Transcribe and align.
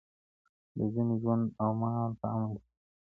د 0.75 0.77
ذمي 0.93 1.15
ژوند 1.21 1.45
او 1.61 1.69
مال 1.79 2.11
په 2.19 2.25
امن 2.33 2.49
کي 2.53 2.61
دی. 2.63 2.69